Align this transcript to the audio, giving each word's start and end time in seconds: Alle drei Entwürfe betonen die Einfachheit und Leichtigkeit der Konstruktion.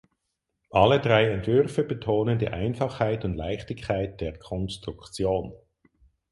Alle 0.71 0.99
drei 0.99 1.25
Entwürfe 1.29 1.83
betonen 1.83 2.39
die 2.39 2.47
Einfachheit 2.47 3.23
und 3.23 3.35
Leichtigkeit 3.35 4.19
der 4.19 4.35
Konstruktion. 4.39 5.53